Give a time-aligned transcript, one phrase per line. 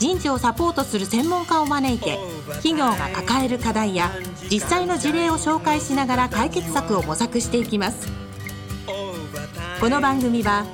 [0.00, 2.18] 人事をサポートする専門家を招いて
[2.62, 4.10] 企業が抱える課題や
[4.50, 8.08] 実際の事例を紹介しながら解決策を模索していきます。
[9.78, 10.64] この番組は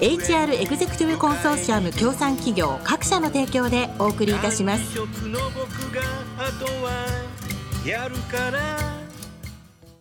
[0.00, 4.98] HR エグゼクティブコンソーシアム協賛企業各社の提供でお送りいたします。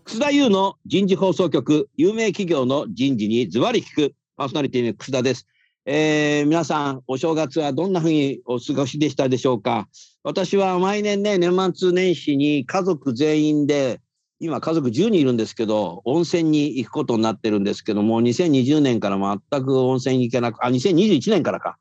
[0.03, 5.45] 楠田優の人事放送局有名企業の人事にズバリ聞くパーソナリティの楠田です。
[5.86, 9.89] えー、皆さん、お正月はどんなふうにお過ごしでしたでしょうか？
[10.23, 14.00] 私は毎年ね、年末年始に家族全員で、
[14.39, 19.17] 今家族10人いるんですけど、温泉に行くことになってるんですけども、2020年から
[19.52, 21.78] 全く温泉に行けなく、あ、2021年からか、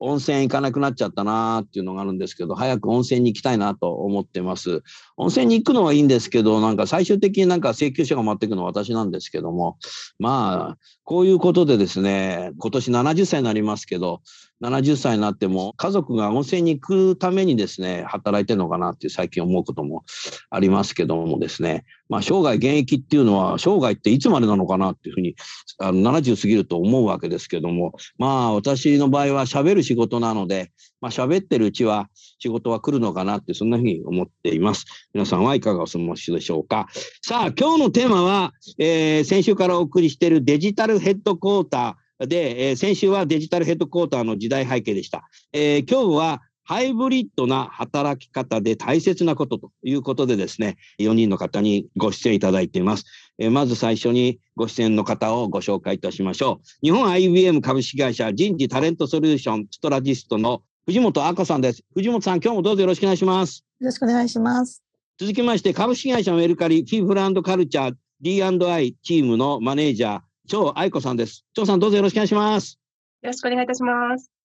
[0.00, 4.82] 温泉行かなくなっちゃったなーっていうのがあるんですけど、早く温泉に行きたいなと思ってます。
[5.16, 9.78] 温泉に行くのはいいんですけど、なんか最終的になんか請求書が回ってくのは私なんですけども、
[10.18, 14.22] まあ、こういうことでですね、今年70歳になりますけど、
[14.62, 20.04] 70歳になっても家族が温泉に行くためにですね、働いてるのかなって最近思うことも
[20.50, 25.36] ありますけどもですね、まあ生涯現役っていうのは生涯っていつまでなのかなっていうふうに
[25.78, 34.86] あの70過ぎると思うわけですけども、まあ私の場合は喋る仕事なので、まあ喋ってるうちは仕事は来るのかなってそんなふうに思っています。
[35.14, 36.88] 皆さんはいかがお過ごしでしょうか。
[37.22, 45.28] さあ今日のテーマは、えー、先週からお送りしているデジタルヘッドクォーター、で、えー、先週はデジタルヘッドクォーターの時代背景でした。
[45.52, 53.06] えー、今日はハイブリッドな働き方で大切なことということでですね、4人の方にご出演いただいています。
[53.38, 56.86] えー、まず最初にご出演の方をご紹介いたしましょう。
[56.86, 61.82] 日本 IBM 株式会社人事タレントソリューションストラジストの藤本明子さんです。
[61.94, 63.64] 藤本さん、今日もどうぞよろしくお願いします。
[63.80, 64.82] よろしくお願いします。
[65.18, 71.46] 続きまして、株式会社メルカリ、 People and Culture D&I チームのマネージャー、張愛子さんです。
[71.54, 72.78] 張さんどうぞよろしくお願いします。
[73.22, 74.37] よろしくお願いいたします。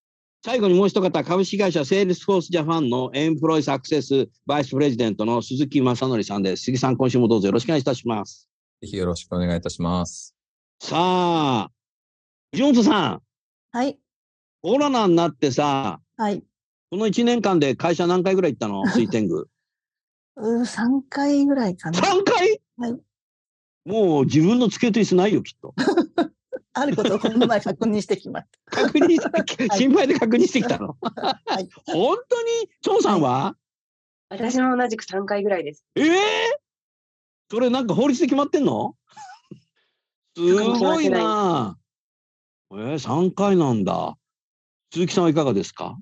[0.45, 6.63] 最後にもう一方、株式会社セールスフォースジャパンの Employee Success Vice President の鈴木正則さんです。
[6.63, 8.49] 鈴木さん、今週もどうぞよろしくお願いいたします。
[8.81, 10.35] ぜひよろしくお願いいたします。
[10.81, 11.71] さあ、
[12.51, 13.21] 藤本さん。
[13.71, 13.97] はい。
[14.61, 16.43] コロナになってさ、はい。
[16.91, 18.83] この1年間で会社何回ぐらい行ったの？
[18.91, 19.43] 水天宮。
[20.35, 22.01] うん、3回ぐらいかな。
[22.01, 22.61] 3回？
[22.79, 22.99] はい。
[23.85, 25.73] もう自分の机と椅子ないよ、きっと。
[26.73, 28.81] あることをこの前確認してきました。
[28.83, 30.97] 確認して、心配で確認してきたの？
[31.01, 32.69] はい、 本当に？
[32.81, 33.55] 張さんは、
[34.29, 35.85] 私も同じく3回ぐらいです。
[35.95, 36.15] ええー、
[37.51, 38.95] それなんか法律で決まってんの？
[40.35, 41.77] すごいな
[42.71, 44.17] えー、3回なんだ。
[44.91, 45.95] 鈴木さんはいかがですか？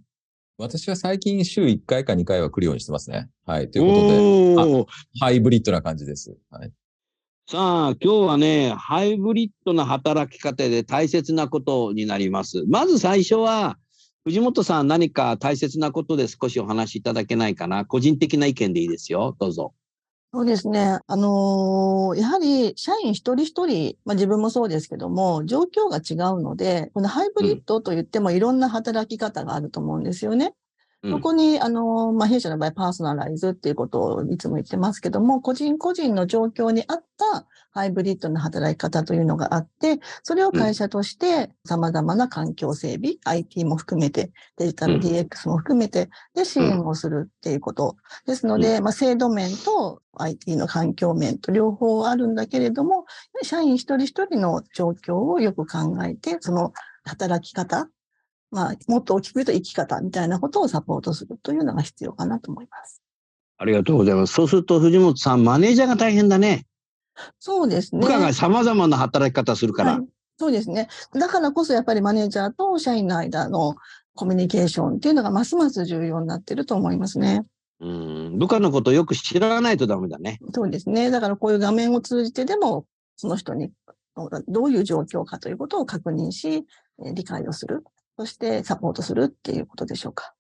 [0.58, 3.30] 私は最近週1回か2回は来るようにしてますね。
[3.46, 3.72] はい。
[3.72, 3.88] という
[4.56, 6.38] ことで、ハイブリッドな感じです。
[6.52, 6.72] はい。
[7.50, 12.64] さあ、今日はね、ハイブリッドな働き方で大切なことになります。
[12.68, 13.78] まず最初は、
[14.24, 17.86] 藤本さん何か大切なことで少しお話しいただけないかな？
[17.86, 19.36] 個人的な意見でいいですよ。
[19.38, 19.74] どうぞ。
[20.34, 21.00] そうですね。
[21.08, 30.54] あのー、やはり社員一人一人、まあ、自分もそうですけども、状況が違うので、このハイブリッドと言ってもいろんな働き方があると思うんですよね。
[31.04, 47.96] そこに、あの、まあ、弊社の場合、パーソナライズっていうことをいつも言ってますけども、個人個人の状況に合ったハイブリッドな働き方というのがあって、それを会社として様々な環境整備、うん、IT も含めて、デジタル DX も含めて、で、支援をするっていうこと。
[48.28, 53.06] ですので、まあ、制度面と IT の環境面と両方あるんだけれども、
[53.42, 56.74] 社員一人一人の状況をよく考えて、その
[57.06, 57.90] 働き方、
[58.52, 63.02] まあ、もっと大きく言うと生き方みたいなことをサポートするというのが必要かなと思います。
[63.58, 64.34] ありがとうございます。
[64.34, 66.66] そうすると藤本さん、マネージャーが大変だね。
[67.40, 68.02] そうですね。
[68.02, 70.08] 部下が様々な働き方するから、はい、
[70.38, 70.90] そうですね。
[71.14, 73.76] だからこそやっぱりマネージャーと社員の間の
[74.16, 77.46] コミュニケーションっていうのがますます重要になってると思いますね。
[77.80, 80.40] うん、部下のことをよく知らないとダメだね。
[80.54, 81.10] そうですね。
[81.10, 83.72] だからこういう画面を通じてでも、その人に
[84.48, 86.66] どういう状況かということを確認し、
[87.14, 87.84] 理解をする。
[88.18, 90.34] そしてサポートするっていうことでしょうか？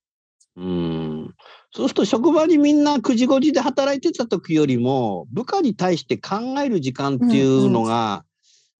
[0.57, 1.33] うん。
[1.73, 8.25] そうすると職場にみんな9時5時で働いてた時よりも、部下に対して考える時間っていうのが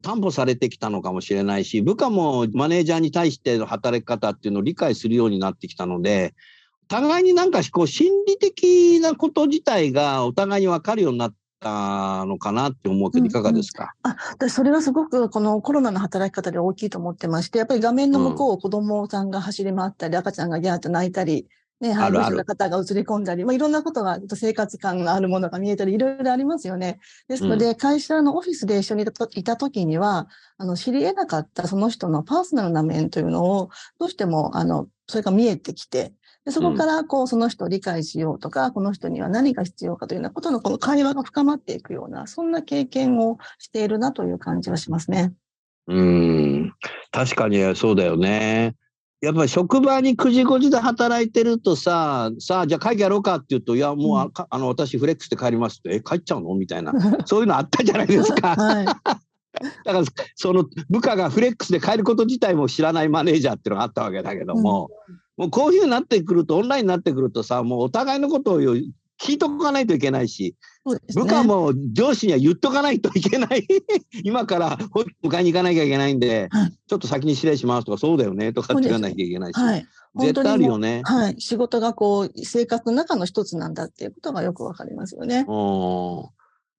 [0.03, 6.33] 担保されてきたのかもしれないし、部下もマネージャーに対しての働き方っていうのを理解するようになってきたので、
[6.89, 21.47] 互いになんかこう心理的なこと自体がお互いに分かるようになったのかなって思うけど、いかがですか、あ、私それはすごくこのコロナの働き方で大きいと思ってまして、やっぱり画面の向こうを子供さんが走り回ったり、赤ちゃんがギャーッと泣いたり、
[21.79, 26.99] ね、配偶者の方が映り込んだり、まあ、いろんなことが、生活感があるものが見えたり、いろいろありますよね。
[27.27, 33.69] ですので、うん、会社のオフィスで一緒にいたいた時には、あの、知り得なかったその人のパーソナルな面というのを、
[33.99, 36.13] どうしても、あの、それが見えてきて、
[36.45, 45.33] でそこから、こう、その人を理解しようとか、うん、この人には何が必要かというようなことの、この会話が深まっていくような、そんな経験をしているなという感じはしますね。
[45.87, 46.73] うん、
[47.11, 48.75] 確かにそうだよね。
[49.21, 56.91] やっぱり職場に9時5時で働いてるとさ、さあ、じゃあ会議やろうかって言うと、いや、もう、うん、あの、私フレックスで帰りますって、え、帰っちゃうのみたいな。
[57.25, 58.55] そういうのあったじゃないですか。
[58.57, 59.19] はい、 だか
[59.85, 60.03] ら、
[60.35, 68.83] その部下がフレックスで帰ること自体も知らないマネージャーっていうのがあったわけだけども、うん、もうこういうなってくると、オンラインになってくるとさ、もうお互いのことを聞
[69.27, 70.55] いとかないといけないし、
[70.85, 73.65] ね、部下も上司には言っとかないといけない。
[74.23, 74.77] 今から
[75.23, 79.59] 迎えに行かなきゃいけないんで、はい、ちょっと先に失礼しますとか、そうだよねとかって言わなきゃいけないし。
[79.59, 79.87] はい、
[80.19, 81.01] 絶対あるよね。
[81.05, 81.35] はい。
[81.41, 85.43] 仕事がこう、生活の中の一つなんだっていうことがよくわかりますよね。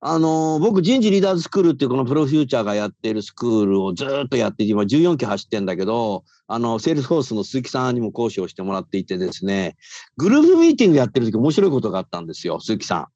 [0.05, 9.77] あの、僕、人事リーダーズスクールっていうこのプロフューチャーがやっているスクールをずっとやって、今14期走ってんだけど、あの、セールスフォースの鈴木さんにも講師をしてもらっていてですね、
[10.17, 13.07] グループミーティングやってる時面白いことがあったんですよ、鈴木さん。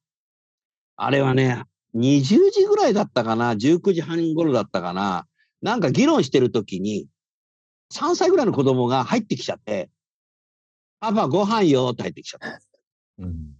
[0.94, 1.64] あれはね、
[1.96, 5.26] 20時ぐらいだったかな、19時半頃だったかな、
[5.62, 7.08] なんか議論してる時に、
[7.94, 9.90] 3歳ぐらいの子供が入ってきちゃって、
[11.00, 12.60] パパご飯よって入ってきちゃった。
[13.18, 13.56] うん、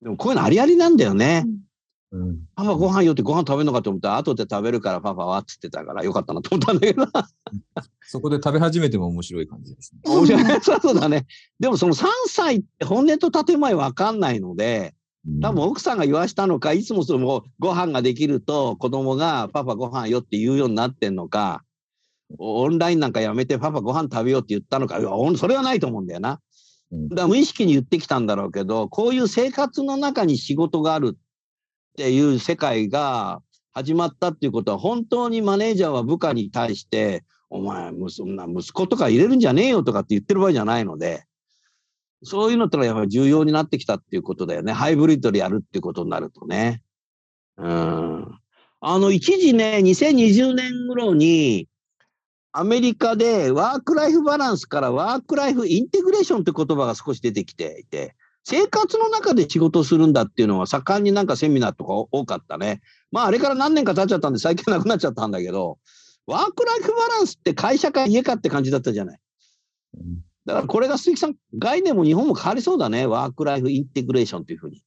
[0.00, 1.42] でもこういうのありありなんだよね。
[1.44, 1.67] うん
[2.10, 7.06] うん、パパご飯よってご飯食べるのかと思ったら後で食べるからパパはっつってたからよかったなと思ったんだけど
[8.08, 10.00] そこで食べ始めても面白い感じですね。
[10.10, 10.60] 面白い。
[10.80, 11.26] そうだね。
[11.60, 14.94] でもその3歳って本音と建前わかんないので、
[15.42, 21.64] 多分奥さんが言わしたのか、いつもそのご飯ができると子供がパパご飯よって言うようになってんのか、
[22.38, 26.40] オンラインなんかやめてパパご飯食べようって言ったのか、いやそれはないと思うんだよな。
[26.90, 31.18] だから無意識に言ってきたんだろうけど、こういう生活の中に仕事があるって
[31.98, 33.42] っていう世界が
[33.72, 41.24] 始まったっていうことは、本当にマネージャーは部下に対して、お前、そんな息子とか入れるんじゃねえよとかって言ってる場合じゃないので、
[42.22, 44.72] そういうのってのはやっぱり重要になってきたっていうことだよね。
[44.72, 46.82] ハイブリッドでやるっていうことになるとね。
[47.56, 48.38] うん。
[48.80, 51.66] あの、一時ね、2020年頃に、
[52.52, 58.14] アメリカでワークライフバランスからワークライフインテグレーションって言葉が少し出てきていて、
[58.48, 62.80] 生活の中で仕事するんだっていうのは盛んになんかセミナーとか多かったね。
[63.12, 65.78] まああれから何年か経っちゃったんで最近なくなっちゃったんだけど、
[66.26, 69.20] ワークライフバランスって会社か家かって感じだったじゃない。
[70.46, 73.04] だからこれが鈴木さん、概念も日本も変わりそうだね。
[73.04, 74.82] ワークライフインテグレーションというふうに。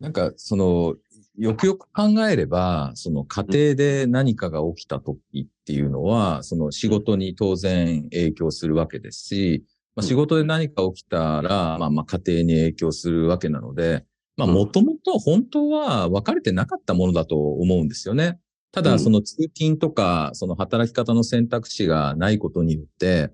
[0.00, 0.94] なんか、その、
[1.36, 9.64] よくよく考えれば、その家庭で何かが起きた時っていうのは、その仕事に当然影響するわけですし、
[9.96, 14.04] まあ、仕事で何か起きたら、まあまあ家庭に影響するわけなので、
[14.36, 18.38] まあもともと本当は分かれてなかったものだと思うんですよね。
[18.72, 23.30] ただその通勤とか、その働き方の選択肢がないことによって、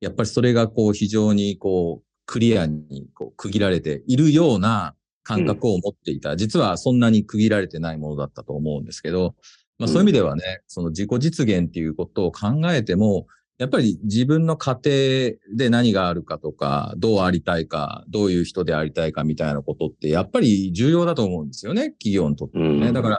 [0.00, 6.36] やっぱりそれがこう非常にこうクリアにこう区切られているような感覚を持っていた。
[6.36, 9.34] 実はそんなに区切られてないものだったと思うんですけど、
[9.78, 13.26] まあそういう意味ではね、その自己実現っていうことを考えても、
[13.62, 22.90] やっぱり自分の家庭で何があるかとか、どうありたいか、どういう人でありたいかみたいなことって、やっぱり重要だと思うんですよね、企業にとってね。
[22.90, 23.18] だから、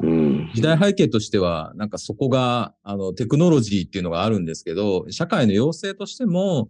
[0.53, 6.69] 時代背景としては、なんかそこが、あの、テクノロジーっていうのがあるんですけど、社会の要請としても、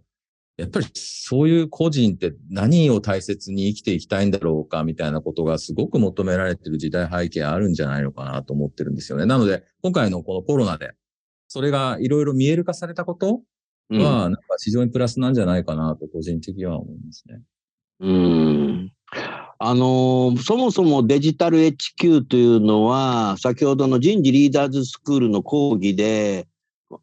[0.56, 9.26] やっぱりそういう個人って何を大切に生きていきたいんだろうかみたいなことがすごく求められてる時代背景あるんじゃないのかなと思ってるんですよね。
[9.26, 10.92] なので、今回のこのコロナで、
[11.48, 13.42] それがいろいろ見える化されたこと
[13.90, 17.40] は、なんか非常にプラスなんじゃないかなと個人的には思いますね。
[18.00, 18.92] うん。
[19.58, 26.48] あのー、そもそもデジタル HQ というのは、先ほどの人事リーダーズスクールの講義で、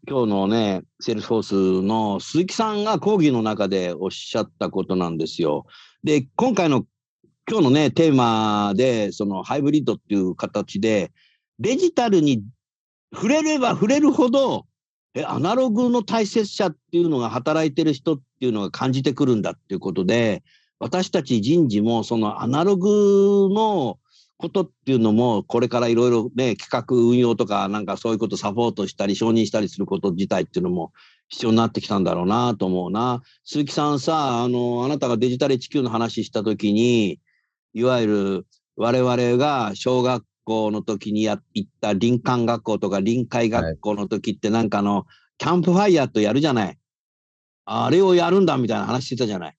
[0.07, 5.65] 今日のね、セールスフォースの鈴木さんが講義の中でおっしゃったことなんですよ。
[6.03, 6.85] で、今回の
[7.49, 11.11] 今日のね、テーマで、そのハイブリッドっていう形で、
[11.59, 12.43] デジタルに
[13.13, 14.65] 触れれば触れるほど、
[15.13, 20.43] え、アナログの大切さっていうのが働いてる人っていうのが感じてくるんだっていうことで、
[20.79, 23.99] 私たち人事もそのアナログの
[24.37, 30.91] ことっていうのも、これからいろいろね、企画運用とか、なんかそういうことサポートしたり、承認したりすること自体っていうのも
[31.27, 33.21] 必要になってきたんだろうなと思うな。
[33.45, 37.19] 鈴木さんさ、あの、あなたがデジタル地球の話したときに、
[37.73, 45.05] いわゆる我々が小学校の時にや行った林間学校とか臨海学校の時ってなんかあの、
[45.37, 46.77] キャンプファイヤーとやるじゃない。
[47.65, 49.57] あれをやるんだみたいな話してたじゃない。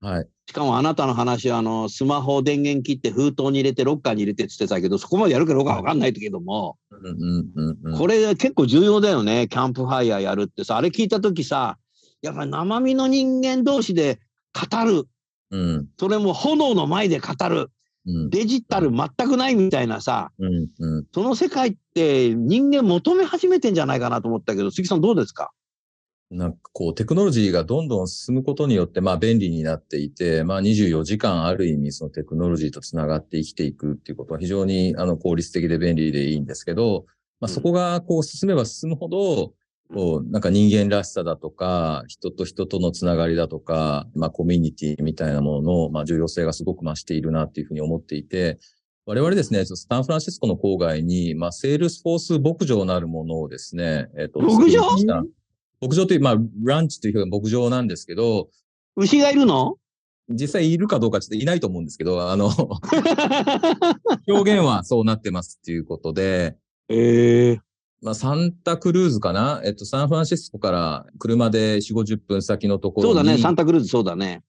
[0.00, 0.28] はい。
[0.46, 6.78] しかもあなたの話は、あの、スマホを電源切って封筒に入れてロッカーに入れてって言ってたけど、そこまでやるかどうかわかんないけども。
[7.98, 9.46] これ結構重要だよね。
[9.48, 11.78] キャンプファイヤーやるってさ、あれ聞いたときさ、
[12.22, 14.20] やっぱり生身の人間同士で
[14.70, 15.04] 語る。
[15.50, 17.70] うんそれも炎の前で語る。
[18.06, 20.32] うんデジタル全くないみたいなさ。
[21.12, 25.50] その世界って人間求め始めてんじゃないかなと思ったけど、杉さんどうですか？
[26.30, 37.06] なんかこう、テクノロジーがどんどん進むことによって、まあ便利になっていて、まあ24時間ある意味そのテクノロジーとつながって生きていくっていうことは非常にあの効率的で便利でいいんですけど、
[37.40, 39.54] まあそこがこう進めば進むほど、
[39.92, 48.58] こう、なんか人間らしさだとか、人と人とのつながりだとか、まあコミュニティみたいなものの、まあ重要性がすごく増しているなっていうふうに思っていて、
[49.06, 54.82] 我々ですね、サンフランシスコの郊外に、まあ、セールスフォース牧場なるものをですね、えっ、と、牧場？
[55.80, 58.48] 牧場という、まあ、 ranch という牧場なんですけど、
[58.96, 59.76] 牛がいるの？
[60.28, 62.50] 実際いるかどうかちょっといないと思うんですけど、あの、
[64.28, 66.56] 表現はそうなってますっていうことで、
[66.88, 67.60] ええ
[68.02, 69.60] まあ、サンタクルーズかな？
[69.64, 73.14] えっと、サンフランシスコから車で4、50分先のところに。
[73.14, 74.42] そうだね、サンタクルーズそうだね。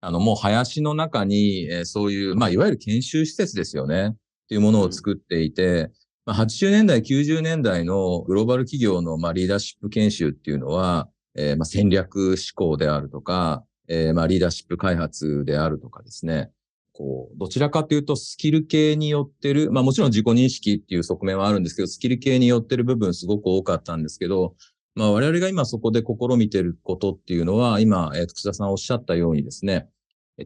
[0.00, 4.08] あの、もう林の中に、えーそういう、まあ、いわゆる研修施設ですよね。
[4.08, 4.16] っ
[4.48, 5.90] ていうものを作っていて、
[6.26, 16.50] まあ、80年代、90年代のグローバル企業の、まあ、リーダーシップ研修っていうのは、えーまあ、戦略思考であるとか、えーまあ、リーダーシップ開発であるとかですね。
[16.94, 24.54] こう、どちらかというとスキル系によってる、まあもちろん自己認識っていう側面はあるんですけど、スキル系によってる部分すごく多かったんですけど、
[24.94, 29.88] まあ我々が今そこで試みてることっていうのは、今、えー、楠田さんおっしゃったようにですね、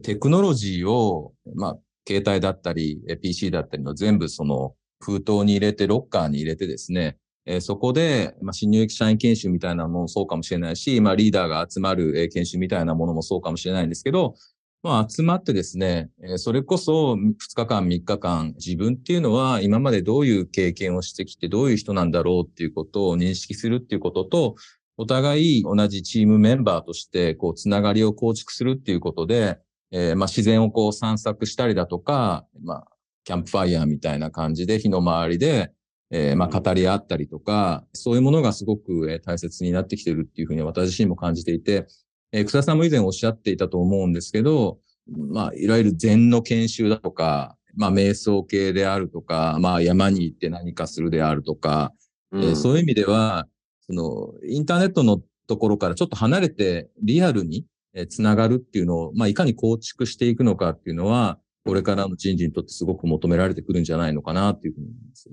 [0.03, 1.77] テクノロジーを、まあ、
[2.07, 14.35] 携帯だったり、PC だったりの全部その封筒に入れて、ロッカーに入れてですね、えそこで、まあ、新入社社員研修みたいなものもそうかもしれないし、まあ、リーダーが集まる、え研修みたいなものもそうかもしれないんですけど、
[14.81, 24.55] まあ、集まってですね、それこそ2日間、3日間、自分っていうのは今までどういう経験をしてきて、どういう人なんだろうっていうことを認識するっていうことと、
[24.95, 29.59] お互い同じチームメンバーとして、こう、つながりを構築するっていうことで、
[29.91, 32.87] えーまあ、自然をこう散策したりだとか、まあ、
[33.25, 35.71] キャンプファイヤーみたいな感じで火の周りで、
[36.11, 41.87] えーまあ、語り合ったりとか、そういうものがすごく大切になってきてるっていうふうに私自身も感じていて、
[42.31, 51.93] えー草田さんも以前おっしゃっていたと思うんですけど、まあ、いわゆる禅の研修だとか、まあ、瞑想系であるとか、まあ、山に行って何かするであるとか、
[52.31, 53.47] うんえーそういう意味では、
[53.81, 65.29] その、インターネットのところからちょっと離れて、リアルに、えーつながるっていうのを、まあ、いかに構築していくのかっていうのは、これからの人事にとってすごく求められてくるんじゃないのかなっていうふうに思います。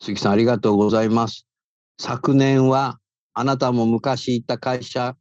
[0.00, 1.46] 鈴木さんありがとうございます。
[2.00, 2.98] 昨年は
[3.34, 5.18] あなたも昔いた会社、ク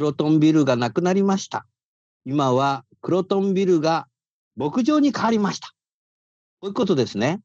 [0.00, 1.66] ロトンビルがなくなりました。
[2.24, 4.06] 今はクロトンビルが
[4.56, 5.68] 牧場に変わりました。
[6.60, 7.40] こういうことですね。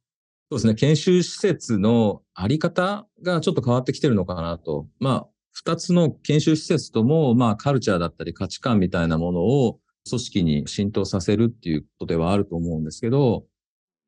[0.52, 0.74] そうですね。
[0.76, 4.88] 研修施設のあり方がちょっと変わってきてるのかなと。
[5.00, 9.80] まあ、二つの研修施設とも、まあ、カルチャーだったり価値観みたいなものを
[10.10, 13.46] 組織に浸透させるっていうことではあると思うんですけど、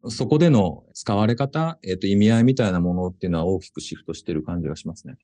[0.07, 5.15] そこでの使われ方、えっ、と、意味合いみたいなものっていうのは大きくシフトしてる感じがしますね。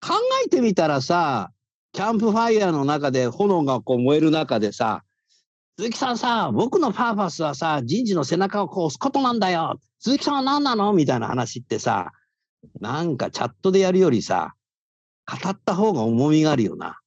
[0.00, 0.14] 考
[0.44, 1.50] えてみたらさ、
[1.92, 5.04] キャンプファイヤーの中で炎がこう燃える中でさ、
[5.78, 9.78] 鈴木さんさ、僕のパーパスはさ、人事の背中をこう押すことなんだよ。
[9.98, 12.12] 鈴木さんは何なのみたいな話ってさ、
[12.80, 14.54] なんかチャットでやるよりさ、
[15.26, 16.98] 語った方が重みがあるよな。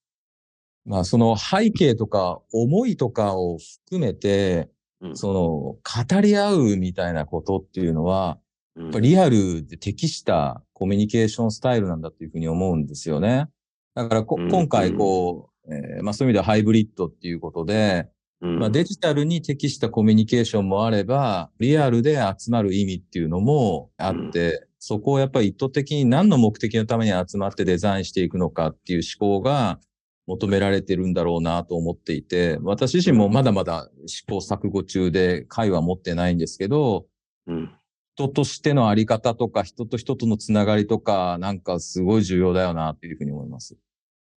[0.85, 4.69] まあ、その背景とか思いとかを含めて、
[5.01, 8.37] うんその、語り合うみたいなことっていうのは、
[8.75, 13.47] うんやっぱリアルで適したコミュニケーションスタイルなんだっていうふうに思うんですよね。
[13.95, 18.07] だから今回こう、えーまあそういう意味ではハイブリッドっていうことで、
[18.41, 18.59] うん。
[18.59, 29.79] まあデジタルに適したコミュニケーションもあれば、リアルで集まる意味っていうのもあって、そこをやっぱり意図的に何の目的のために集まってデザインしていくのかっていう思考が
[30.27, 37.07] 求められてるんだろうなと思っていて、私自身もまだまだ試行錯誤中で会は持ってないんですけど、
[37.47, 37.71] うん。
[38.15, 43.75] 人としてのあり方とか、人と人とのつながりとか、なんかすごい重要だよなっていうふうに思います。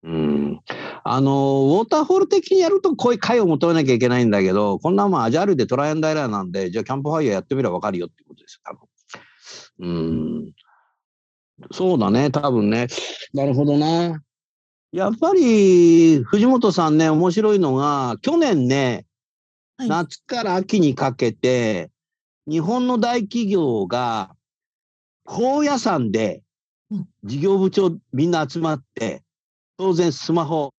[0.08, 0.60] うん
[1.04, 9.90] あの、ウォーターホール的にやるとこういう会を求めなきゃいけないんだけど、こんなもんアジャールでトライアンドエラーなんで、じゃあキャンプファイヤーやってみればわかるよってことですよ、多分。
[9.90, 10.52] うん。
[11.72, 12.86] そうだね、多分ね。
[13.34, 14.22] なるほどな。
[14.92, 19.04] やっぱり、藤本さんね、面白いのが、去年ね、
[19.76, 21.90] はい夏から秋にかけて、
[22.48, 24.34] 日本の大企業が、
[25.24, 26.42] 高野山で
[26.90, 29.22] うん、事業部長みんな集まって、
[29.78, 30.74] 当然スマホ、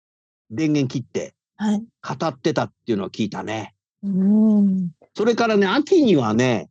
[0.50, 1.82] 電源切ってはい。
[2.18, 3.74] 語ってたっていうのを聞いたね。
[4.02, 4.90] うん。
[5.14, 6.70] それからね、秋にはね、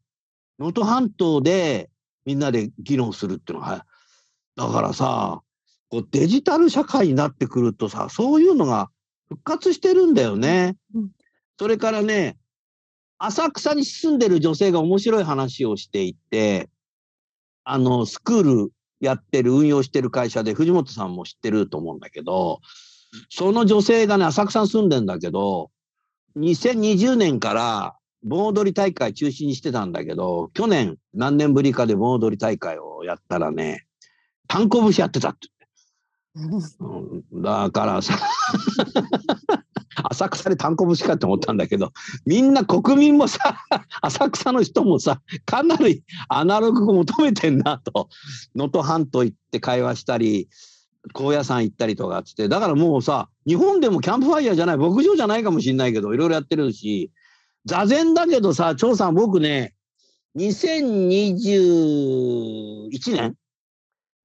[0.58, 1.90] 能登半島で
[2.26, 3.86] みんなで議論するっていうのが、
[4.56, 5.42] だからさ、
[5.90, 8.90] こうデジタル社会になってくるとさ、そういうのが
[9.28, 10.76] 復活してるんだよね。
[10.94, 11.10] うん
[11.60, 12.38] それからね、
[13.18, 16.70] 浅草に住んでる女性が面白い話をしていて、
[17.66, 22.62] あの、スクールやってる、運用してる会社で、藤本さんも知ってると思うんだけど、
[23.30, 25.72] その女性がね、浅草に住んでんだけど、
[26.38, 33.86] 2020年から盆踊り大会中止にしてたんだけど、去年何年ぶりかで盆踊り大会をやったらね、
[34.48, 35.48] 単行節やってたって。
[36.36, 38.18] うんだからさ、
[40.04, 41.92] 浅草で単行節かって思ったんだけど、
[42.26, 43.66] みんな国民もさ、
[44.02, 48.10] 浅草の人もさ、かなりアナログを求めてんなと、
[48.56, 50.50] 能登半島行って会話したり、
[51.14, 57.12] 高野山行ったりとかっつって、だからもうさ、日本でもキャンプファイヤーじゃない、牧場じゃないかもしれないけど、いろいろやってるし、
[57.66, 59.74] 座禅だけどさ、張さん、僕ね、
[60.36, 63.36] 2021年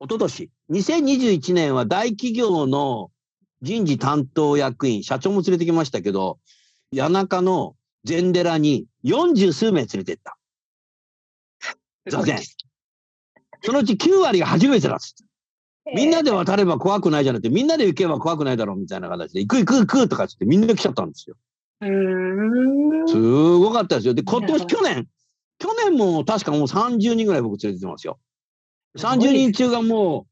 [0.00, 3.10] 一昨年2021年は大企業の
[3.64, 6.38] 人事担当役員、社長も連れてきましたけど、
[6.94, 10.36] 谷中の禅寺に40数名連れてった。
[12.08, 12.38] 座禅。
[13.62, 15.24] そのうち9割が初めてだっつって。
[15.94, 21.36] みんなで渡れば怖くないじゃなくて、みんなで行けば怖くないだろうみたいな形で、行く行く行くとかっつってみんな来ちゃったんですよ。
[23.06, 24.14] すごかったですよ。
[24.14, 25.08] で、今年、去年、
[25.58, 28.18] 去年も確かもう30人ぐらい僕連れてってますよ。
[28.96, 30.26] すごいです30人中がも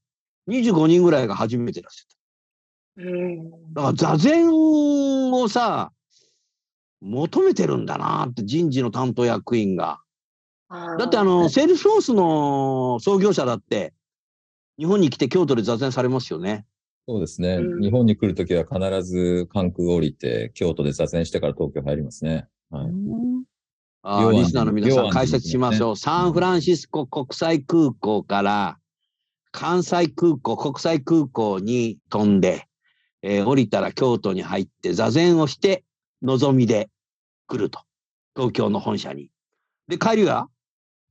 [0.46, 2.06] う25人ぐらいが初めてだし。
[2.08, 2.21] うん。
[2.96, 5.92] だから座禅をさ、
[7.00, 10.00] 求めてるんだなって人事の担当役員が。
[10.70, 13.92] だってあの、セールスフォースの創業者だって、
[14.78, 16.64] 日本に来て京都で座禅されますよね。
[17.06, 17.56] そうですね。
[17.56, 22.46] うん日本に来るときは必ず関空降りて、京都で座禅してから東京入りますね。
[22.70, 22.90] はい。
[24.04, 25.96] あリスナーの皆さん解説しましょう。
[25.96, 28.78] サンフランシスコ国際空港から
[29.52, 32.66] 関西空港、国際空港に飛んで、
[33.22, 35.84] えー降りたら京都に入って座禅をして、
[36.22, 36.90] のぞみで
[37.46, 37.80] 来ると。
[38.34, 39.30] 東京の本社に。
[39.88, 40.48] で、帰りは？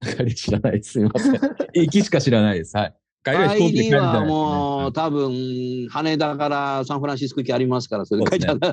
[0.01, 0.93] 帰り知らないです。
[0.93, 1.33] すみません。
[1.73, 2.75] 行きしか知らないです。
[2.75, 2.95] はい。
[3.23, 8.59] 帰りは飛行帰りはですもう多分、羽田からサンフランシスコ行きありますから、それで帰っちゃう。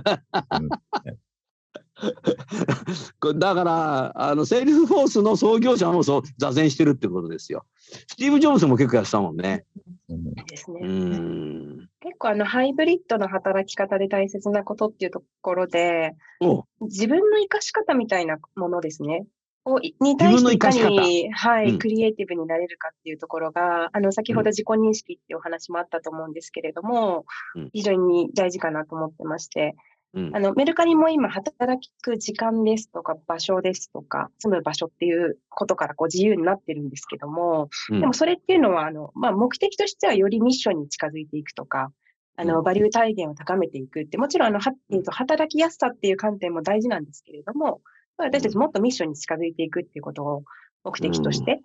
[3.39, 7.67] だから、あの、セールスフォースの創業者もそう、座禅してるってことですよ。
[7.77, 9.65] スティーブ・ジョブズも結構やってたもんね。
[10.09, 10.81] うんですね。
[10.83, 11.68] うーん。
[12.09, 19.27] 結構あの、ハイブリッドの働き方で大切なことっていうところで、お自分の活かし方みたいなものですね。
[19.67, 21.79] をに対していかに、はい、うん。
[21.79, 27.71] クリエイティブになれるかっていうところが、あの、先ほど自己認識っていうお話もあったと思うんですけれども、うん。
[27.75, 29.77] 非常に大事かなと思ってまして、
[30.15, 30.37] うん。
[30.37, 38.01] あの、メルカリも今、働く時間ですとか、場所ですとか、住む場所っていうことからこう自由になってるんですけども、うん。
[38.01, 41.93] でもそれっていうのは、あの、まあ、目的としてはよりミッションに近づいていくとか、
[42.37, 42.65] あの、うん。
[42.65, 47.81] バリュー体現を高めていくって、もちろん、あの、はえーと働きやすさっていう観点も大事なんですけれども、
[48.17, 50.43] 私たちもっとミッションに近づいていくっていうことを
[50.85, 51.61] 目的として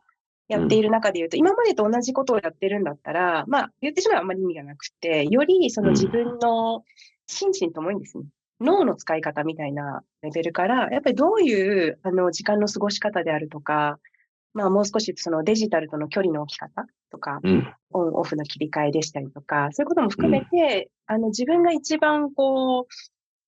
[0.48, 6.84] やっている中で言うと、今までと同じことをやってるんだったら、まあ、言ってしまえばあんまり意味がなくて、よりその自分の
[7.34, 8.26] 心身ともにですね、
[8.62, 14.00] 脳の使い方みたいなレベルから、やっぱりどういうあの時間の過ごし方であるとか、
[14.54, 17.74] まあもう少しそのデジタルとの距離の置き方とか、うん。
[17.92, 22.86] オンオフの切り替えでしたりとか、そういうことも含めて、あの自分が一番こう、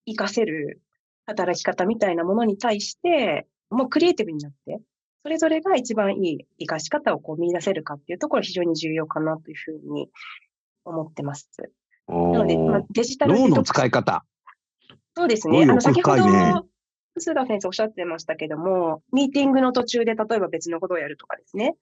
[0.05, 0.81] 活かせる
[1.25, 4.79] 働き方みたいなものに対して、もうクリエイティブになって、
[5.23, 10.09] それぞれが一番いい活かし方をこう見出せるかっていうところ非常に重要かなというふうに
[10.83, 11.49] 思ってます。
[12.07, 14.23] なので、まあ、デジタル脳の使い方。
[15.15, 15.63] そうですね。
[15.63, 16.23] あの、先ほど、
[17.19, 21.75] 須田先生おっしゃってましたけども、ミーティングの途中で例えば別のことをやるとかですね。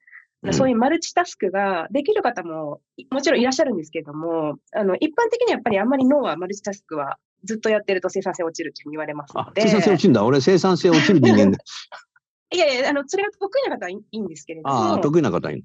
[0.44, 9.62] うんそういうマルチタスクができる方もいもちろんいらっしゃるんですけれども、あの、一般的にはやっぱりあんまり脳はマルチタスクはずっとやってると生産性落ちるっていうふうに言われますあの、で。
[9.62, 10.26] 生産性落ちるんだ。
[10.26, 11.60] 俺生産性落ちる人間だ。
[12.52, 14.76] いやいや、あの、それが得意な方はいいいいんですけれども。
[14.76, 15.64] ああ、得意な方いる。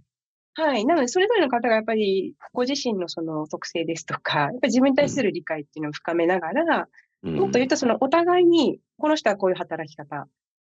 [0.59, 0.85] はい。
[0.85, 6.89] なので、それぞれの方がやっぱり、ご自身のその特性ですとか、 やっぱり自分に対する理解っていうのを深めながら、
[7.23, 10.29] うんもっと言うと、そのお互いに、この人はこういう働き方、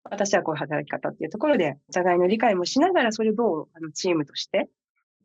[0.03, 4.69] 私はこういう働き方っていうところで、お互いの理解もしながら、それをどうあのチームとして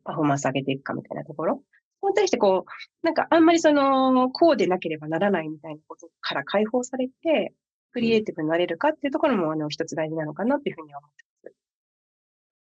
[0.03, 1.63] パフォーマンス上げていくかみたいなところ。
[1.95, 7.53] そこに対してこう、なんかあんまりその、こうでなければならないみたいなことから解放されて、
[7.91, 11.28] クリエイティブになれるかっていうところも、あの、一つ大事なのかなっていうふうには思ってます。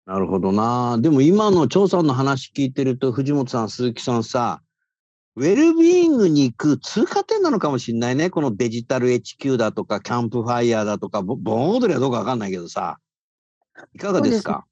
[0.06, 0.98] なるほどな。
[0.98, 4.60] でも今の張さんの話聞いてると、藤本さん、鈴木さんさ、
[5.36, 8.28] ウェルビーイングに行く通過点なのかもしれないね。
[8.30, 12.98] このデジタル HQ だとか、キャンプファイヤーだとか、ボ盆踊りはどうかわかんないけどさ。
[13.94, 14.66] いかがですか？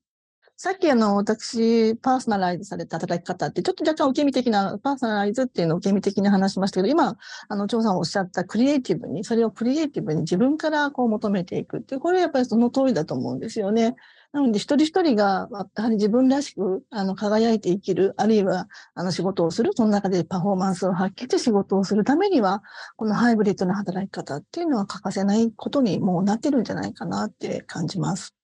[0.57, 7.17] さっきあの、私、パーソナライズされた働き方って、ちょっと若干受け身的な、パーソナライズっていうのを受け身的に話しましたけど、今、
[7.49, 13.97] あの、張さんおっしゃったクリエイティブに、それをクリエイティブに自分からこう求めていくっていう、これやっぱりその通りだと思うんですよね。
[14.31, 22.63] なので、一人一人が、やはり自分らしく、あの、輝いて生きる、あるいは、あの、仕事をする、その中でパフォーマンスを発揮して仕事をするためには、
[22.97, 28.42] このハイブリッドな働き方っていうのは欠かせないことにもうなってるんじゃないかなって感じます。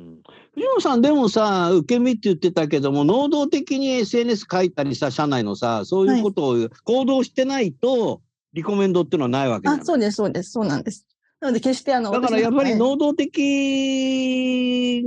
[0.00, 0.22] うん
[0.54, 8.20] 藤本さん、でもさ、受け身って言ってたけども、能動的に SNS 書いたりさ、社内のさ、そういうことを行動してないと、
[8.52, 11.06] リコメンドっていうのはないわけあ、そうです、そうです、そうなんです。
[11.40, 15.04] なので、決してあの、だからやっぱり能動的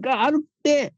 [0.00, 0.94] があるって、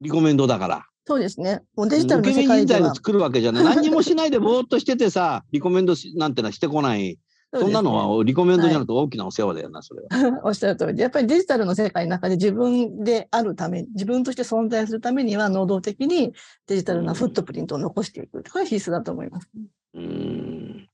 [0.00, 0.86] リコメンドだから。
[1.06, 1.62] そうですね。
[1.76, 3.64] もうデジタルの受け身世界では人材を、作るわけじゃない。
[3.76, 7.18] 何にもしないでぼーっとしててさ、リコメンドしなんてのはしてこない。
[7.52, 10.08] そんなのはリコメンドじゃなくて大きなお世話だよな、それは。
[10.44, 16.32] おっしゃる通りで、やっぱりデジタルの世界の中で自分であるため、自分として存在するためには、能動的に
[16.68, 18.42] デジタルなフットプリントを残していく。
[18.44, 19.50] これは必須だと思います。
[19.94, 20.88] うーん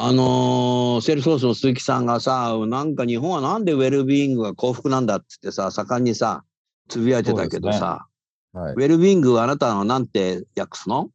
[0.00, 6.44] あのーセールスフォースの鈴木さんがさ、なんか日本はなんでウェルビーイングが幸福なんだっつってさ、盛んにさ、
[6.88, 8.06] つぶやいてたけどさ、
[8.52, 8.76] はいウ。
[8.76, 11.10] ェルビーイングはあなたはなんて訳すの？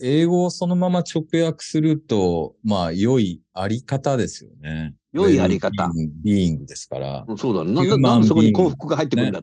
[0.00, 4.94] 英語をそのまま直訳すると、まあ、良いあり方ですよね。
[5.12, 5.90] 良いあり方
[6.24, 7.26] ビーイングですから。
[7.36, 7.88] そうだね。
[7.88, 9.42] なんなんでそこに幸福が入ってくるんだ、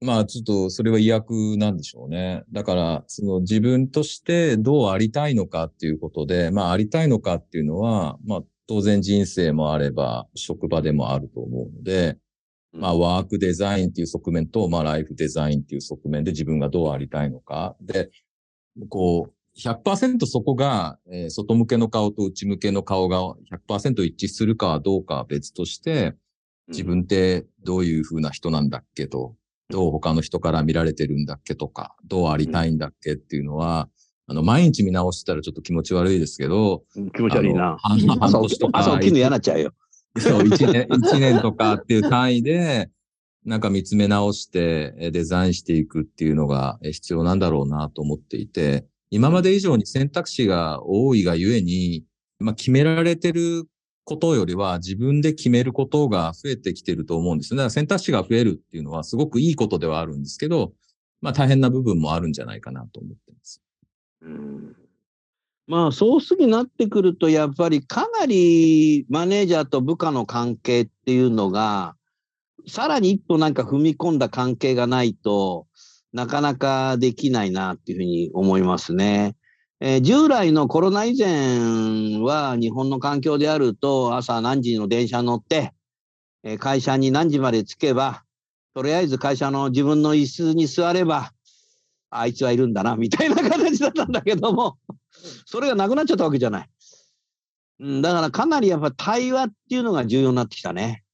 [0.00, 2.42] まあ、ちょっと、それは意訳なんでしょうね。
[2.52, 12.18] だから、その自分としてどうありたいのかっていうことで、まあ、ありたいのかっていうのは、まあ、当然人生もあれば、職場でもあると思うので、
[12.72, 17.76] まあ、ワークデザインっていう側面と、まあ、ライフデザインっていう側面で自分がどうありたいのか。
[17.80, 18.10] で、
[18.88, 23.34] こう、100%そこが、えー外向けの顔と内向けの顔が
[23.68, 26.14] 100%一致するかどうかは別として、
[26.68, 29.34] 自分ってどういう風な人なんだっけと、
[29.70, 33.88] どう他の人から見られてるんだっけとか、どうありたいんだっけっていうのは、
[34.26, 37.76] あの、毎日見直したらちょっと気持ち悪いですけど、うん気持ち悪いな。
[37.80, 39.72] 半年とか、朝起きるの嫌になっちゃうよ。
[40.18, 42.90] そう、一年、一年とかっていう単位で、
[43.44, 52.04] なんか見つめ直してえデザインしていくっていうのがえ必要なんだろうなと思っていて、今まで以上に選択肢が多いがゆえに、
[52.38, 53.64] まあ決められてる
[54.04, 57.58] ことよりは自分で決めることが増えてきてると思うんですね。
[57.58, 60.72] だから選択肢が増えるっていうのはすごくいいことではあるんですけど、
[61.20, 63.62] まあ大変な部分もあるんじゃないかなと思ってます。
[64.22, 64.76] うん
[65.68, 71.94] まあ、そうすぎなってくると、やっぱりかなりマネージャーと部下の関係っていうのが、
[72.66, 75.66] さらに一歩なんか踏み込んだ関係がないと
[76.12, 79.36] なかなかできないなっていうふうに思いますね。
[79.80, 85.72] えー従来のコロナ以前は日本の環境であると朝何時の電車乗って、
[86.42, 88.24] えー会社に何時まで着けば、
[88.74, 91.32] とりあえず会社の自分の椅子に座れば、
[92.10, 94.78] あいつはいるんだな、みたいな形だったんだけども、
[95.46, 96.70] それがなくなっちゃったわけじゃない。
[97.80, 101.04] うん、だからかなりやっぱ対話っていうのが重要になってきたね。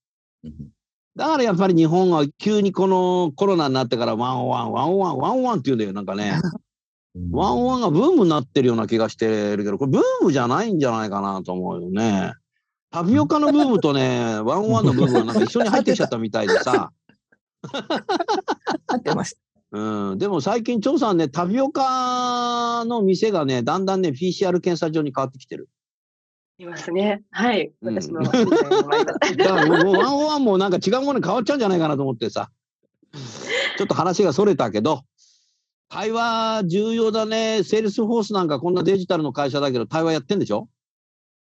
[1.16, 5.92] だからやっぱり日本は急にこのコロナになってから one on one、one on one、one on one って言うんだよ。
[5.92, 6.40] なんかね、
[7.30, 12.32] one on one がブームになってるような気がしてるけど、これブームじゃないんじゃないかなと思うよね。
[12.90, 16.90] タピオカのブームとね、 1on1 のブームがなんか一緒に入ってきちゃったみたいでさ。
[18.88, 19.78] 合ってました。
[19.78, 25.68] うん、でも最近、張さんね、タピオカの店がね、だんだんね、PCR 検査場に変わってきてる。
[26.58, 27.22] いますね。
[27.30, 27.72] はい。
[27.82, 28.22] うん私も。
[28.24, 28.44] だか
[29.36, 32.50] らもうワンオンワンもなんか違うものに変わっちゃうんじゃないかなと思ってさ。
[33.76, 35.02] ちょっと話がそれたけど、
[35.88, 37.62] 対話重要だね。
[37.64, 40.68] セールスフォースなんかこんなデジタルの会社だけど、対話やってんでしょ？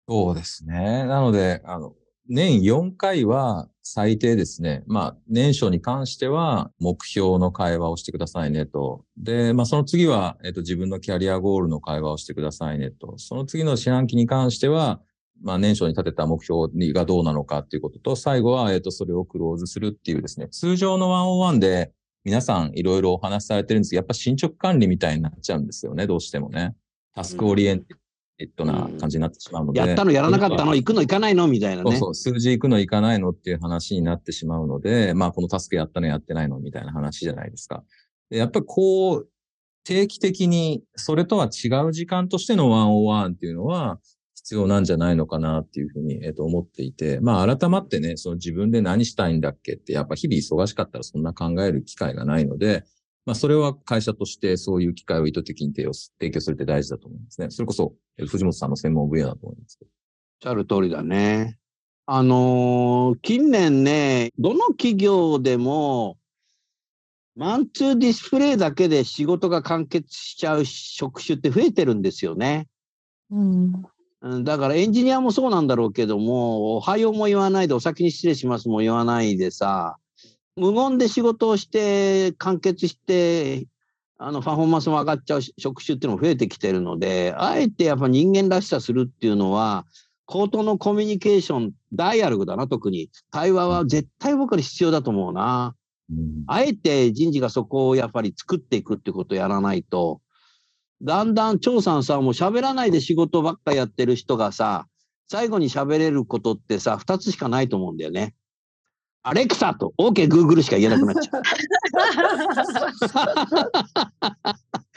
[0.08, 1.04] そうですね。
[1.04, 1.94] なので、あの、
[2.28, 4.84] 年4回は最低ですね。
[4.86, 9.04] まあ、年初に関しては目標の会話をしてくださいねと。
[9.16, 13.18] で、まあ、その次は、えっと、自分のキャリアゴールの会話をしてくださいねと。
[13.18, 15.00] その次の四半期に関しては、
[15.42, 20.48] まあ、年初に立てた目標がどうなのかっていうことと、最後は、えっと、それをクローズするっていうですね。
[20.48, 21.92] 通常のワンオンワンで、
[22.24, 26.76] 皆さんいろいろお話しされてるんですけど、やっぱ進捗管理みたいになっちゃうんですよね、どうしてもね。
[27.14, 29.80] task oriented な感じになってしまうので。
[29.80, 30.74] やったのやらなかったの？
[30.74, 31.46] 行くの行かないの？
[31.48, 31.90] みたいなね。
[31.92, 36.58] そうそう、数字行くの行かないのっていう話になってしまうので、まあこのタスクやったのやってないの？
[36.58, 37.84] みたいな話じゃないですか。
[38.30, 39.28] でやっぱりこう、
[39.84, 43.98] 定期的にそれとは違う時間としての101っていうのは
[44.36, 52.84] 必要なんじゃないのかなっていうふうに、えっと、思っていて、まあ改まってね、その自分で何したいんだっけってやっぱ日々忙しかったらそんな考える機会がないので、
[53.24, 57.50] まあそれは会社としてそういう機会を意図的に提供提供するって大事だと思いますね。
[57.50, 59.90] それこそ藤本さんの専門分野だと思いますけど。
[59.90, 61.58] おっしゃる通りだね。
[62.06, 66.18] あのー近年ね、どの企業でも、
[67.36, 72.68] マンツーディスプレイだけで仕事が完結しちゃう職種って増えてるんですよね。
[73.30, 73.72] うん。
[74.20, 79.96] うんだからエンジニアもそうなんだろうけども、おはようも言わないで、お先に失礼しますも言わないでさ、
[80.56, 83.66] 無言で仕事をして、完結して、
[84.18, 89.86] あの、パフォーマンスも上がっちゃう職種っていうのも増えてきてるので、あえてやっぱ人間らしさするっていうのは、
[90.26, 93.10] 口頭のコミュニケーション、ダイアログだな、特に。
[93.30, 95.74] 対話は絶対僕ら必要だと思うな。
[96.10, 100.20] うんあえて人事がそこをやっぱり作っていくってことをやらないと、
[101.00, 104.86] だんだん張さんさ、もう喋らないで仕事ばっかやってる人がさ、
[105.28, 108.34] 最後に喋れることってさ、二つしかないと思うんだよね。
[109.24, 111.42] アレクサと OK、Google しか言えなくなっちゃう。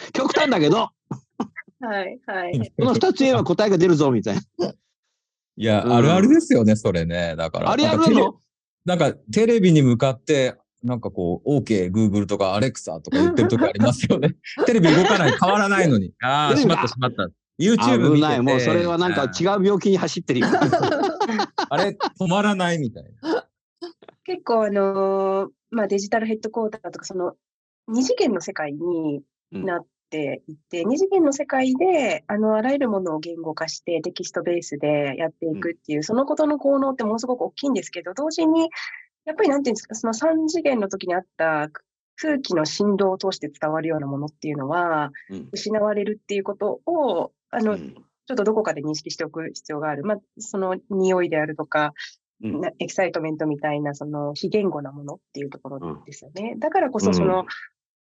[0.13, 0.89] 極端だけど、
[1.79, 2.71] はい、はい。
[2.77, 4.41] この二つ言えば答えが出るぞ、みたいな。
[5.57, 7.35] いや、うんあるあるですよね、それね。
[7.37, 7.71] だから。
[7.71, 8.39] あれあなんかテレるの
[8.85, 14.35] なんかテレビに向かって、なんかこう、OK、Google とか Alexa とか言ってるとこありますよね。
[14.65, 16.13] テレビ動かない、変わらないのに。
[16.21, 17.29] ああ、しまったしまった。
[17.59, 18.41] YouTube 見てない。
[18.41, 20.47] もうそれはなんか違う病気に走ってるよ。
[21.69, 23.45] あれ、止まらないみたいな。
[24.25, 27.33] 結構あのーまあデジタルヘッドクォーターとかその
[27.87, 38.69] 二次元の世界になっていて、二次元の世界であのあらゆるものを言語化してテキストベースでやっていくっていう、そのことの効能ってものすごく大きいんですけど、同時に
[39.25, 41.69] やっぱりなんていうんですか、その三次元の時にあった
[42.15, 45.49] 空気の振動を通して伝わるようなものっていうのはうん。
[45.51, 47.95] 失われるっていうことを、あの、うん。
[48.27, 50.03] ちょっとどこかで認識しておく必要がある。
[50.03, 51.93] まあ、その匂いであるとか、
[52.43, 52.61] うん。
[52.61, 56.55] な excitement みたいな、その非言語なものっていうところですよね。
[56.57, 57.13] だからこそ、うん。
[57.13, 57.45] その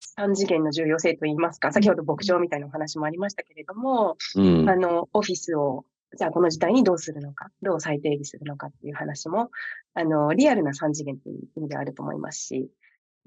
[0.00, 4.68] 三次元の重要性といいますか、先ほど牧場みたいなお話もありましたけれども、うん。
[4.68, 5.84] あの、オフィスを、
[6.16, 9.50] じゃあこの時代にどうするのか、どう再定義するのかっていう話も、
[9.94, 12.70] あの、リアルな三次元という意味であると思いますし、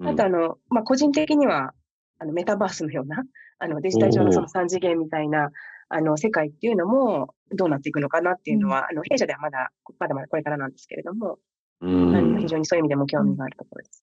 [0.00, 1.74] あとあの、まあ、個人的には、
[2.18, 3.24] あの、メタバースのような、
[3.58, 5.50] あの、デジタル上のその三次元みたいな、
[5.94, 11.38] あの、世界っていうのも、どうなっていくのかなっていうのは、あの、弊社ではまだ、まだまだこれからなんですけれども、
[11.82, 14.02] うあのん非常にそういう意味でも興味があるところです。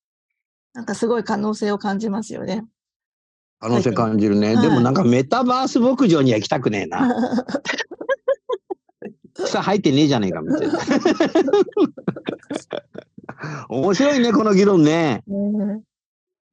[0.73, 2.65] なんかすごい可能性を感じますよね。
[3.59, 4.55] 可能性感じるね。
[4.55, 7.15] はいでもなんかメタバース牧場には行きたくねえな。
[9.33, 10.77] 草入ってねえじゃねえかみたいな。
[13.69, 15.23] 面白いね、この議論ね。
[15.25, 15.81] ね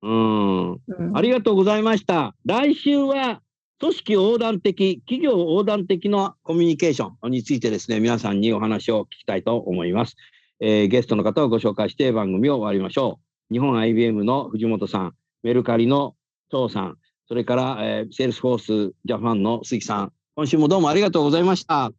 [0.03, 0.73] うん。
[0.73, 0.81] うん
[1.15, 2.35] ありがとうございました。
[2.45, 3.43] 来週は
[3.79, 10.17] 組織横断的、企業横断的なコミュニケーションについてですね、皆さんにお話を聞きたいと思います。
[10.61, 13.53] えーゲストの方をご紹介して番組を終わりましょう。
[13.53, 16.15] 日本 IBM の藤本さん、メルカリの
[16.51, 16.97] 張さん、
[17.29, 21.85] それから、えー、セールスフォースジャパンの鈴木さん、今週もどうもありがとうございました。
[21.85, 21.93] あ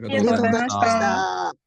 [0.00, 1.65] りがとうございました。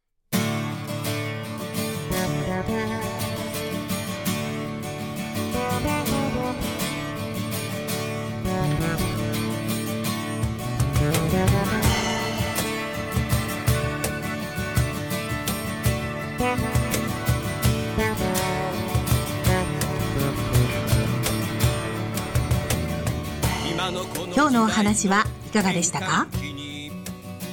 [24.36, 26.28] 今日のお話はいかがでしたか？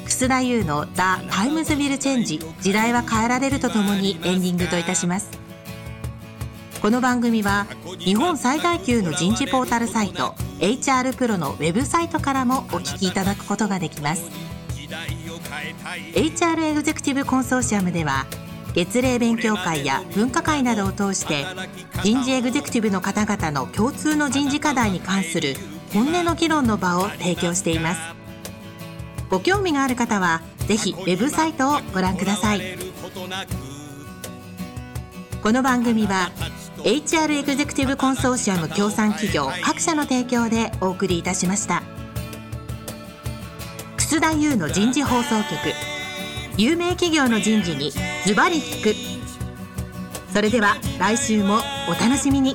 [0.05, 5.29] 楠田優の「The Times Will Change 時代は変えられる」とともにエンディングといたします。
[6.81, 7.67] この番組は
[7.99, 14.23] 日本最大級の人事ポータルサイト HR プロのウェブサイトからもお聞きいただくことができます。
[16.15, 18.27] HR エグゼクティブコンソーシアムでは
[18.75, 21.45] 月例勉強会や分科会などを通して
[22.05, 25.57] 人事エグゼクティブの方々の共通の人事課題に関する
[25.97, 28.01] 本音の議論の場を提供しています。
[29.31, 32.61] ご興味がある方はぜひウェブサイトをご覧ください。
[35.43, 36.33] この番組は
[36.85, 41.83] HR エグゼクティブコンソーシアム協賛企業各社の提供でお送りいたしました。
[43.97, 45.49] 楠田優の人事放送局
[46.59, 47.91] 有名企業の人事に
[48.27, 48.95] ズバリ聞く。
[50.35, 52.55] それでは来週もお楽しみに。